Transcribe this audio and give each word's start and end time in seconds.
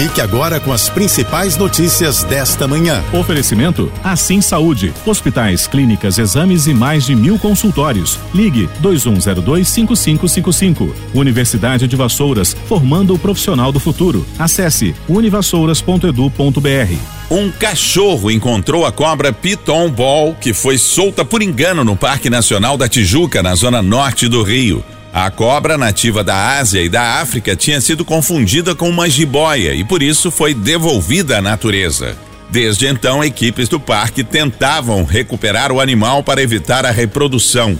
Fique 0.00 0.20
agora 0.22 0.58
com 0.58 0.72
as 0.72 0.88
principais 0.88 1.58
notícias 1.58 2.24
desta 2.24 2.66
manhã. 2.66 3.04
Oferecimento 3.12 3.92
Assim 4.02 4.40
Saúde. 4.40 4.94
Hospitais, 5.04 5.66
clínicas, 5.66 6.16
exames 6.16 6.66
e 6.66 6.72
mais 6.72 7.04
de 7.04 7.14
mil 7.14 7.38
consultórios. 7.38 8.18
Ligue 8.32 8.66
2102-5555. 8.82 10.90
Universidade 11.12 11.86
de 11.86 11.96
Vassouras, 11.96 12.56
formando 12.66 13.12
o 13.12 13.18
profissional 13.18 13.70
do 13.70 13.78
futuro. 13.78 14.24
Acesse 14.38 14.94
univassouras.edu.br. 15.06 16.94
Um 17.30 17.50
cachorro 17.50 18.30
encontrou 18.30 18.86
a 18.86 18.92
cobra 18.92 19.34
Piton 19.34 19.90
Ball, 19.90 20.34
que 20.34 20.54
foi 20.54 20.78
solta 20.78 21.26
por 21.26 21.42
engano 21.42 21.84
no 21.84 21.94
Parque 21.94 22.30
Nacional 22.30 22.78
da 22.78 22.88
Tijuca, 22.88 23.42
na 23.42 23.54
zona 23.54 23.82
norte 23.82 24.28
do 24.28 24.42
Rio. 24.42 24.82
A 25.12 25.28
cobra 25.28 25.76
nativa 25.76 26.22
da 26.22 26.58
Ásia 26.58 26.80
e 26.80 26.88
da 26.88 27.20
África 27.20 27.56
tinha 27.56 27.80
sido 27.80 28.04
confundida 28.04 28.76
com 28.76 28.88
uma 28.88 29.10
jiboia 29.10 29.74
e 29.74 29.82
por 29.82 30.02
isso 30.02 30.30
foi 30.30 30.54
devolvida 30.54 31.38
à 31.38 31.42
natureza. 31.42 32.16
Desde 32.48 32.86
então, 32.86 33.22
equipes 33.22 33.68
do 33.68 33.80
parque 33.80 34.22
tentavam 34.22 35.04
recuperar 35.04 35.72
o 35.72 35.80
animal 35.80 36.22
para 36.22 36.42
evitar 36.42 36.86
a 36.86 36.92
reprodução. 36.92 37.78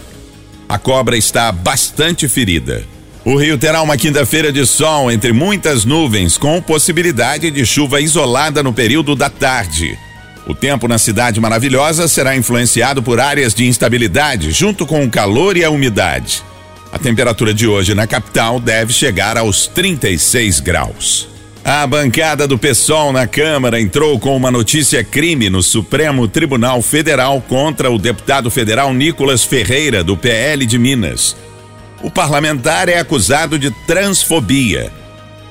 A 0.67 0.77
cobra 0.77 1.17
está 1.17 1.51
bastante 1.51 2.27
ferida. 2.27 2.83
O 3.23 3.37
Rio 3.37 3.57
terá 3.57 3.81
uma 3.81 3.97
quinta-feira 3.97 4.51
de 4.51 4.65
sol 4.65 5.11
entre 5.11 5.31
muitas 5.31 5.85
nuvens, 5.85 6.37
com 6.37 6.61
possibilidade 6.61 7.49
de 7.51 7.65
chuva 7.65 8.01
isolada 8.01 8.63
no 8.63 8.73
período 8.73 9.15
da 9.15 9.29
tarde. 9.29 9.97
O 10.47 10.55
tempo 10.55 10.87
na 10.87 10.97
cidade 10.97 11.39
maravilhosa 11.39 12.07
será 12.07 12.35
influenciado 12.35 13.03
por 13.03 13.19
áreas 13.19 13.53
de 13.53 13.67
instabilidade, 13.67 14.51
junto 14.51 14.85
com 14.85 15.03
o 15.05 15.09
calor 15.09 15.55
e 15.55 15.63
a 15.63 15.69
umidade. 15.69 16.43
A 16.91 16.99
temperatura 16.99 17.53
de 17.53 17.65
hoje 17.65 17.95
na 17.95 18.05
capital 18.05 18.59
deve 18.59 18.91
chegar 18.91 19.37
aos 19.37 19.65
36 19.65 20.59
graus. 20.59 21.27
A 21.63 21.85
bancada 21.87 22.47
do 22.47 22.57
PSOL 22.57 23.13
na 23.13 23.27
Câmara 23.27 23.79
entrou 23.79 24.19
com 24.19 24.35
uma 24.35 24.51
notícia 24.51 25.03
crime 25.03 25.49
no 25.49 25.63
Supremo 25.63 26.27
Tribunal 26.27 26.81
Federal 26.81 27.39
contra 27.39 27.89
o 27.89 27.99
deputado 27.99 28.49
federal 28.49 28.93
Nicolas 28.93 29.43
Ferreira, 29.43 30.03
do 30.03 30.17
PL 30.17 30.65
de 30.65 30.77
Minas. 30.77 31.35
O 32.03 32.09
parlamentar 32.09 32.89
é 32.89 32.97
acusado 32.97 33.59
de 33.59 33.69
transfobia. 33.85 34.91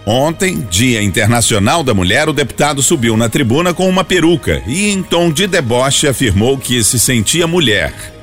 Ontem, 0.05 0.67
Dia 0.69 1.01
Internacional 1.01 1.85
da 1.85 1.95
Mulher, 1.95 2.29
o 2.29 2.33
deputado 2.33 2.83
subiu 2.83 3.17
na 3.17 3.29
tribuna 3.29 3.73
com 3.73 3.89
uma 3.89 4.03
peruca 4.03 4.63
e, 4.67 4.91
em 4.91 5.03
tom 5.03 5.31
de 5.31 5.47
deboche, 5.47 6.09
afirmou 6.09 6.59
que 6.59 6.83
se 6.83 6.99
sentia 6.99 7.47
mulher. 7.47 8.20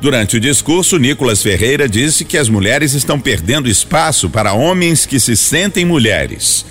Durante 0.00 0.36
o 0.36 0.40
discurso, 0.40 0.96
Nicolas 0.96 1.42
Ferreira 1.42 1.88
disse 1.88 2.24
que 2.24 2.38
as 2.38 2.48
mulheres 2.48 2.92
estão 2.92 3.18
perdendo 3.18 3.68
espaço 3.68 4.30
para 4.30 4.52
homens 4.52 5.04
que 5.04 5.18
se 5.18 5.36
sentem 5.36 5.84
mulheres. 5.84 6.64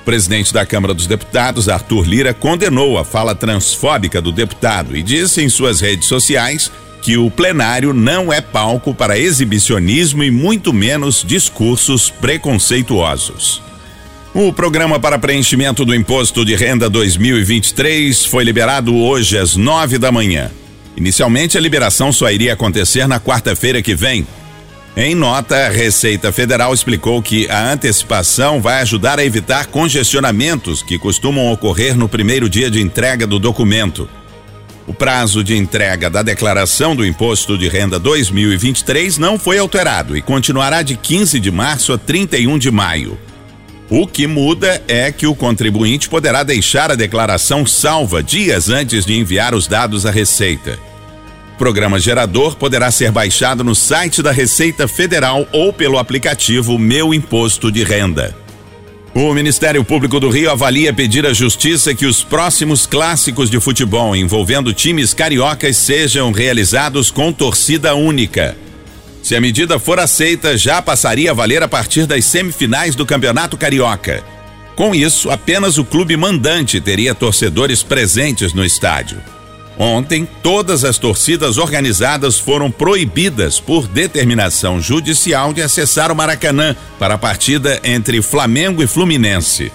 O 0.00 0.04
presidente 0.04 0.52
da 0.52 0.66
Câmara 0.66 0.92
dos 0.92 1.06
Deputados, 1.06 1.68
Arthur 1.68 2.08
Lira, 2.08 2.34
condenou 2.34 2.98
a 2.98 3.04
fala 3.04 3.34
transfóbica 3.34 4.20
do 4.20 4.32
deputado 4.32 4.96
e 4.96 5.02
disse 5.02 5.42
em 5.42 5.48
suas 5.48 5.80
redes 5.80 6.08
sociais 6.08 6.70
que 7.02 7.16
o 7.16 7.30
plenário 7.30 7.92
não 7.92 8.32
é 8.32 8.40
palco 8.40 8.92
para 8.92 9.16
exibicionismo 9.16 10.24
e 10.24 10.30
muito 10.30 10.72
menos 10.72 11.24
discursos 11.24 12.10
preconceituosos. 12.10 13.62
O 14.34 14.52
programa 14.52 14.98
para 14.98 15.18
preenchimento 15.18 15.84
do 15.84 15.94
Imposto 15.94 16.44
de 16.44 16.56
Renda 16.56 16.90
2023 16.90 18.24
foi 18.24 18.42
liberado 18.42 18.94
hoje 18.94 19.38
às 19.38 19.54
nove 19.54 19.98
da 19.98 20.10
manhã. 20.10 20.50
Inicialmente, 20.96 21.58
a 21.58 21.60
liberação 21.60 22.12
só 22.12 22.30
iria 22.30 22.54
acontecer 22.54 23.06
na 23.06 23.20
quarta-feira 23.20 23.82
que 23.82 23.94
vem. 23.94 24.26
Em 24.96 25.14
nota, 25.14 25.54
a 25.54 25.68
Receita 25.68 26.32
Federal 26.32 26.72
explicou 26.72 27.20
que 27.20 27.46
a 27.50 27.70
antecipação 27.70 28.62
vai 28.62 28.80
ajudar 28.80 29.18
a 29.18 29.24
evitar 29.24 29.66
congestionamentos 29.66 30.82
que 30.82 30.98
costumam 30.98 31.52
ocorrer 31.52 31.94
no 31.94 32.08
primeiro 32.08 32.48
dia 32.48 32.70
de 32.70 32.80
entrega 32.80 33.26
do 33.26 33.38
documento. 33.38 34.08
O 34.86 34.94
prazo 34.94 35.44
de 35.44 35.54
entrega 35.54 36.08
da 36.08 36.22
declaração 36.22 36.96
do 36.96 37.04
Imposto 37.04 37.58
de 37.58 37.68
Renda 37.68 37.98
2023 37.98 39.18
não 39.18 39.38
foi 39.38 39.58
alterado 39.58 40.16
e 40.16 40.22
continuará 40.22 40.80
de 40.80 40.96
15 40.96 41.38
de 41.40 41.50
março 41.50 41.92
a 41.92 41.98
31 41.98 42.56
de 42.56 42.70
maio. 42.70 43.18
O 43.90 44.06
que 44.06 44.26
muda 44.26 44.82
é 44.88 45.12
que 45.12 45.26
o 45.26 45.34
contribuinte 45.34 46.08
poderá 46.08 46.42
deixar 46.42 46.90
a 46.90 46.94
declaração 46.94 47.66
salva 47.66 48.22
dias 48.22 48.70
antes 48.70 49.04
de 49.04 49.18
enviar 49.18 49.54
os 49.54 49.66
dados 49.66 50.06
à 50.06 50.10
Receita. 50.10 50.85
Programa 51.58 51.98
gerador 51.98 52.56
poderá 52.56 52.90
ser 52.90 53.10
baixado 53.10 53.64
no 53.64 53.74
site 53.74 54.22
da 54.22 54.30
Receita 54.30 54.86
Federal 54.86 55.48
ou 55.52 55.72
pelo 55.72 55.98
aplicativo 55.98 56.78
Meu 56.78 57.14
Imposto 57.14 57.72
de 57.72 57.82
Renda. 57.82 58.36
O 59.14 59.32
Ministério 59.32 59.82
Público 59.82 60.20
do 60.20 60.28
Rio 60.28 60.50
avalia 60.50 60.92
pedir 60.92 61.24
à 61.24 61.32
Justiça 61.32 61.94
que 61.94 62.04
os 62.04 62.22
próximos 62.22 62.84
clássicos 62.84 63.48
de 63.48 63.58
futebol 63.58 64.14
envolvendo 64.14 64.74
times 64.74 65.14
cariocas 65.14 65.78
sejam 65.78 66.30
realizados 66.30 67.10
com 67.10 67.32
torcida 67.32 67.94
única. 67.94 68.54
Se 69.22 69.34
a 69.34 69.40
medida 69.40 69.78
for 69.78 69.98
aceita, 69.98 70.58
já 70.58 70.82
passaria 70.82 71.30
a 71.30 71.34
valer 71.34 71.62
a 71.62 71.68
partir 71.68 72.04
das 72.04 72.26
semifinais 72.26 72.94
do 72.94 73.06
Campeonato 73.06 73.56
Carioca. 73.56 74.22
Com 74.76 74.94
isso, 74.94 75.30
apenas 75.30 75.78
o 75.78 75.84
clube 75.86 76.14
mandante 76.18 76.78
teria 76.82 77.14
torcedores 77.14 77.82
presentes 77.82 78.52
no 78.52 78.62
estádio. 78.62 79.18
Ontem, 79.78 80.26
todas 80.42 80.84
as 80.84 80.98
torcidas 80.98 81.58
organizadas 81.58 82.38
foram 82.38 82.70
proibidas 82.70 83.60
por 83.60 83.86
determinação 83.86 84.80
judicial 84.80 85.52
de 85.52 85.60
acessar 85.60 86.10
o 86.10 86.16
Maracanã 86.16 86.74
para 86.98 87.14
a 87.14 87.18
partida 87.18 87.78
entre 87.84 88.22
Flamengo 88.22 88.82
e 88.82 88.86
Fluminense. 88.86 89.70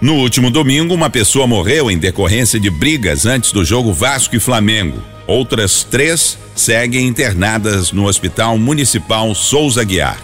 No 0.00 0.14
último 0.14 0.50
domingo, 0.50 0.94
uma 0.94 1.10
pessoa 1.10 1.48
morreu 1.48 1.90
em 1.90 1.98
decorrência 1.98 2.60
de 2.60 2.70
brigas 2.70 3.26
antes 3.26 3.50
do 3.50 3.64
jogo 3.64 3.92
Vasco 3.92 4.36
e 4.36 4.40
Flamengo. 4.40 5.02
Outras 5.26 5.82
três 5.82 6.38
seguem 6.54 7.08
internadas 7.08 7.90
no 7.90 8.06
Hospital 8.06 8.56
Municipal 8.56 9.34
Souza 9.34 9.82
Guiar. 9.82 10.18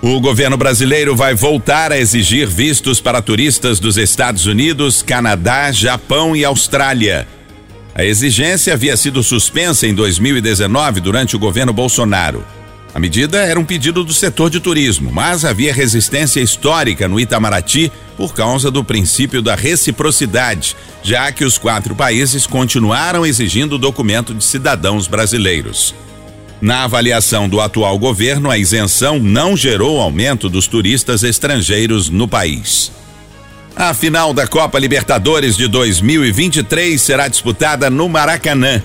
O 0.00 0.18
governo 0.18 0.56
brasileiro 0.56 1.14
vai 1.14 1.34
voltar 1.34 1.92
a 1.92 1.98
exigir 1.98 2.48
vistos 2.48 3.00
para 3.00 3.22
turistas 3.22 3.78
dos 3.78 3.98
Estados 3.98 4.46
Unidos, 4.46 5.02
Canadá, 5.02 5.70
Japão 5.70 6.34
e 6.34 6.44
Austrália. 6.44 7.28
A 7.94 8.04
exigência 8.04 8.72
havia 8.72 8.96
sido 8.96 9.22
suspensa 9.22 9.86
em 9.86 9.94
2019 9.94 11.00
durante 11.00 11.36
o 11.36 11.38
governo 11.38 11.72
Bolsonaro. 11.72 12.42
A 12.94 12.98
medida 12.98 13.38
era 13.38 13.58
um 13.58 13.64
pedido 13.64 14.02
do 14.04 14.12
setor 14.12 14.50
de 14.50 14.60
turismo, 14.60 15.10
mas 15.12 15.44
havia 15.44 15.72
resistência 15.72 16.40
histórica 16.40 17.06
no 17.08 17.20
Itamaraty 17.20 17.92
por 18.16 18.34
causa 18.34 18.70
do 18.70 18.84
princípio 18.84 19.42
da 19.42 19.54
reciprocidade, 19.54 20.76
já 21.02 21.32
que 21.32 21.44
os 21.44 21.58
quatro 21.58 21.94
países 21.94 22.46
continuaram 22.46 23.24
exigindo 23.24 23.74
o 23.74 23.78
documento 23.78 24.34
de 24.34 24.44
cidadãos 24.44 25.06
brasileiros. 25.06 25.94
Na 26.60 26.84
avaliação 26.84 27.48
do 27.48 27.60
atual 27.60 27.98
governo, 27.98 28.50
a 28.50 28.56
isenção 28.56 29.18
não 29.18 29.56
gerou 29.56 30.00
aumento 30.00 30.48
dos 30.48 30.66
turistas 30.66 31.22
estrangeiros 31.24 32.08
no 32.08 32.28
país. 32.28 32.92
A 33.74 33.94
final 33.94 34.34
da 34.34 34.46
Copa 34.46 34.78
Libertadores 34.78 35.56
de 35.56 35.66
2023 35.66 37.00
será 37.00 37.26
disputada 37.26 37.88
no 37.88 38.06
Maracanã. 38.06 38.82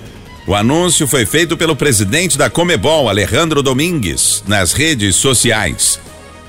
O 0.48 0.56
anúncio 0.56 1.06
foi 1.06 1.26
feito 1.26 1.58
pelo 1.58 1.76
presidente 1.76 2.38
da 2.38 2.50
Comebol, 2.50 3.10
Alejandro 3.10 3.62
Domingues, 3.62 4.44
nas 4.48 4.72
redes 4.72 5.18
sociais. 5.18 6.00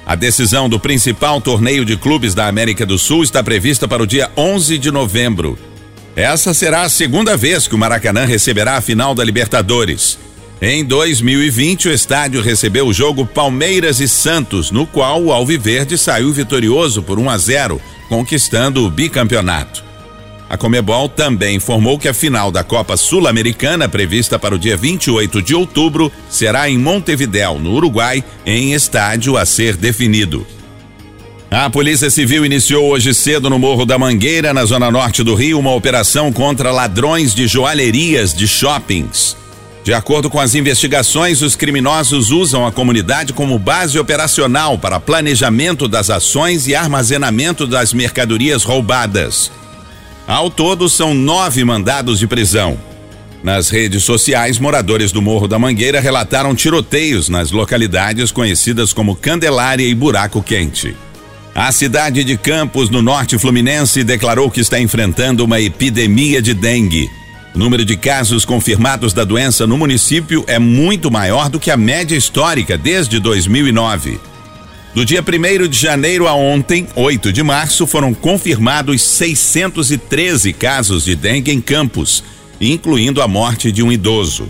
A 0.06 0.14
decisão 0.14 0.68
do 0.68 0.78
principal 0.78 1.40
torneio 1.40 1.84
de 1.84 1.96
clubes 1.96 2.32
da 2.32 2.46
América 2.46 2.86
do 2.86 2.96
Sul 2.96 3.24
está 3.24 3.42
prevista 3.42 3.88
para 3.88 4.04
o 4.04 4.06
dia 4.06 4.30
11 4.36 4.78
de 4.78 4.92
novembro. 4.92 5.58
Essa 6.14 6.54
será 6.54 6.82
a 6.82 6.88
segunda 6.88 7.36
vez 7.36 7.66
que 7.66 7.74
o 7.74 7.78
Maracanã 7.78 8.24
receberá 8.24 8.76
a 8.76 8.80
final 8.80 9.16
da 9.16 9.24
Libertadores. 9.24 10.16
Em 10.60 10.84
2020, 10.84 11.88
o 11.88 11.92
estádio 11.92 12.42
recebeu 12.42 12.88
o 12.88 12.92
jogo 12.92 13.24
Palmeiras 13.24 14.00
e 14.00 14.08
Santos, 14.08 14.72
no 14.72 14.88
qual 14.88 15.22
o 15.22 15.32
Alviverde 15.32 15.96
saiu 15.96 16.32
vitorioso 16.32 17.00
por 17.00 17.16
1 17.16 17.30
a 17.30 17.38
0, 17.38 17.80
conquistando 18.08 18.84
o 18.84 18.90
bicampeonato. 18.90 19.84
A 20.50 20.56
Comebol 20.56 21.08
também 21.08 21.56
informou 21.56 21.96
que 21.96 22.08
a 22.08 22.14
final 22.14 22.50
da 22.50 22.64
Copa 22.64 22.96
Sul-Americana, 22.96 23.88
prevista 23.88 24.36
para 24.36 24.54
o 24.54 24.58
dia 24.58 24.76
28 24.76 25.40
de 25.40 25.54
outubro, 25.54 26.10
será 26.28 26.68
em 26.68 26.76
Montevidéu, 26.76 27.60
no 27.60 27.74
Uruguai, 27.74 28.24
em 28.44 28.72
estádio 28.72 29.36
a 29.36 29.46
ser 29.46 29.76
definido. 29.76 30.44
A 31.50 31.70
Polícia 31.70 32.10
Civil 32.10 32.44
iniciou 32.44 32.88
hoje 32.88 33.14
cedo 33.14 33.48
no 33.48 33.60
Morro 33.60 33.86
da 33.86 33.96
Mangueira, 33.96 34.52
na 34.52 34.64
zona 34.64 34.90
norte 34.90 35.22
do 35.22 35.36
Rio, 35.36 35.60
uma 35.60 35.72
operação 35.72 36.32
contra 36.32 36.72
ladrões 36.72 37.32
de 37.32 37.46
joalherias 37.46 38.34
de 38.34 38.48
shoppings. 38.48 39.36
De 39.88 39.94
acordo 39.94 40.28
com 40.28 40.38
as 40.38 40.54
investigações, 40.54 41.40
os 41.40 41.56
criminosos 41.56 42.30
usam 42.30 42.66
a 42.66 42.70
comunidade 42.70 43.32
como 43.32 43.58
base 43.58 43.98
operacional 43.98 44.76
para 44.76 45.00
planejamento 45.00 45.88
das 45.88 46.10
ações 46.10 46.66
e 46.68 46.74
armazenamento 46.74 47.66
das 47.66 47.94
mercadorias 47.94 48.64
roubadas. 48.64 49.50
Ao 50.26 50.50
todo, 50.50 50.90
são 50.90 51.14
nove 51.14 51.64
mandados 51.64 52.18
de 52.18 52.26
prisão. 52.26 52.78
Nas 53.42 53.70
redes 53.70 54.04
sociais, 54.04 54.58
moradores 54.58 55.10
do 55.10 55.22
Morro 55.22 55.48
da 55.48 55.58
Mangueira 55.58 56.00
relataram 56.00 56.54
tiroteios 56.54 57.30
nas 57.30 57.50
localidades 57.50 58.30
conhecidas 58.30 58.92
como 58.92 59.16
Candelária 59.16 59.86
e 59.86 59.94
Buraco 59.94 60.42
Quente. 60.42 60.94
A 61.54 61.72
cidade 61.72 62.22
de 62.24 62.36
Campos, 62.36 62.90
no 62.90 63.00
norte 63.00 63.38
fluminense, 63.38 64.04
declarou 64.04 64.50
que 64.50 64.60
está 64.60 64.78
enfrentando 64.78 65.46
uma 65.46 65.58
epidemia 65.58 66.42
de 66.42 66.52
dengue. 66.52 67.08
O 67.58 67.66
número 67.68 67.84
de 67.84 67.96
casos 67.96 68.44
confirmados 68.44 69.12
da 69.12 69.24
doença 69.24 69.66
no 69.66 69.76
município 69.76 70.44
é 70.46 70.60
muito 70.60 71.10
maior 71.10 71.48
do 71.48 71.58
que 71.58 71.72
a 71.72 71.76
média 71.76 72.14
histórica 72.14 72.78
desde 72.78 73.18
2009. 73.18 74.20
Do 74.94 75.04
dia 75.04 75.20
1 75.20 75.66
de 75.66 75.76
janeiro 75.76 76.28
a 76.28 76.34
ontem, 76.34 76.86
8 76.94 77.32
de 77.32 77.42
março, 77.42 77.84
foram 77.84 78.14
confirmados 78.14 79.02
613 79.02 80.52
casos 80.52 81.04
de 81.04 81.16
dengue 81.16 81.50
em 81.50 81.60
Campos 81.60 82.22
incluindo 82.60 83.20
a 83.20 83.26
morte 83.26 83.72
de 83.72 83.82
um 83.82 83.90
idoso. 83.90 84.48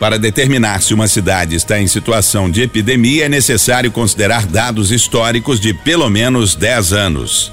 Para 0.00 0.18
determinar 0.18 0.80
se 0.80 0.94
uma 0.94 1.08
cidade 1.08 1.54
está 1.54 1.78
em 1.78 1.86
situação 1.86 2.50
de 2.50 2.62
epidemia, 2.62 3.26
é 3.26 3.28
necessário 3.28 3.92
considerar 3.92 4.46
dados 4.46 4.90
históricos 4.90 5.60
de 5.60 5.74
pelo 5.74 6.08
menos 6.08 6.54
10 6.54 6.94
anos. 6.94 7.52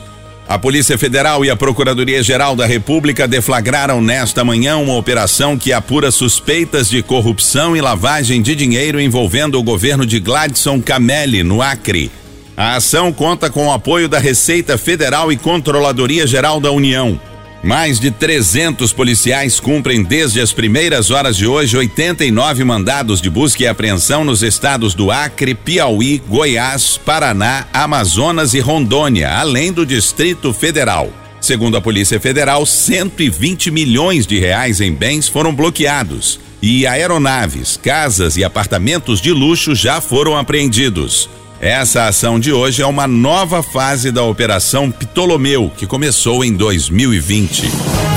A 0.51 0.59
Polícia 0.59 0.98
Federal 0.98 1.45
e 1.45 1.50
a 1.50 1.56
Procuradoria-Geral 1.56 2.57
da 2.57 2.65
República 2.65 3.25
deflagraram 3.25 4.01
nesta 4.01 4.44
manhã 4.44 4.75
uma 4.75 4.98
operação 4.98 5.57
que 5.57 5.71
apura 5.71 6.12
suspeitas 6.12 6.89
de 6.89 7.01
corrupção 7.01 7.74
e 7.74 7.80
lavagem 7.80 8.42
de 8.42 8.53
dinheiro 8.53 9.00
envolvendo 9.00 9.57
o 9.57 9.63
governo 9.63 10.06
de 10.06 10.19
Gladson 10.19 10.81
Camelli, 10.81 11.42
no 11.42 11.62
Acre. 11.62 12.12
A 12.57 12.75
ação 12.75 13.13
conta 13.13 13.50
com 13.50 13.68
o 13.68 13.71
apoio 13.71 14.09
da 14.09 14.19
Receita 14.19 14.77
Federal 14.77 15.31
e 15.31 15.38
Controladoria 15.38 16.27
Geral 16.27 16.59
da 16.59 16.69
União. 16.69 17.18
Mais 17.63 17.99
de 17.99 18.09
300 18.09 18.91
policiais 18.91 19.59
cumprem 19.59 20.01
desde 20.01 20.41
as 20.41 20.51
primeiras 20.51 21.11
horas 21.11 21.37
de 21.37 21.45
hoje 21.45 21.77
89 21.77 22.63
mandados 22.63 23.21
de 23.21 23.29
busca 23.29 23.63
e 23.63 23.67
apreensão 23.67 24.23
nos 24.23 24.41
estados 24.41 24.95
do 24.95 25.11
Acre, 25.11 25.53
Piauí, 25.53 26.21
Goiás, 26.27 26.97
Paraná, 26.97 27.67
Amazonas 27.71 28.55
e 28.55 28.59
Rondônia, 28.59 29.37
além 29.37 29.71
do 29.71 29.85
Distrito 29.85 30.51
Federal. 30.53 31.11
Segundo 31.39 31.77
a 31.77 31.81
Polícia 31.81 32.19
Federal, 32.19 32.65
120 32.65 33.69
milhões 33.69 34.25
de 34.25 34.39
reais 34.39 34.81
em 34.81 34.93
bens 34.93 35.27
foram 35.27 35.53
bloqueados 35.53 36.39
e 36.61 36.85
aeronaves, 36.85 37.77
casas 37.77 38.37
e 38.37 38.43
apartamentos 38.43 39.19
de 39.19 39.31
luxo 39.31 39.73
já 39.73 39.99
foram 39.99 40.37
apreendidos. 40.37 41.27
Essa 41.61 42.07
ação 42.07 42.39
de 42.39 42.51
hoje 42.51 42.81
é 42.81 42.87
uma 42.87 43.07
nova 43.07 43.61
fase 43.61 44.11
da 44.11 44.23
Operação 44.23 44.89
Ptolomeu, 44.89 45.71
que 45.77 45.85
começou 45.85 46.43
em 46.43 46.51
2020. 46.55 47.69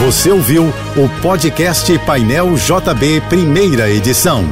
Você 0.03 0.31
ouviu 0.31 0.73
o 0.97 1.21
podcast 1.21 1.99
Painel 2.07 2.55
JB, 2.55 3.21
primeira 3.29 3.91
edição. 3.91 4.47